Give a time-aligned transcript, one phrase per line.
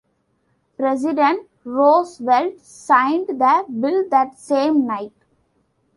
[0.77, 5.13] President Roosevelt signed the bill that same night.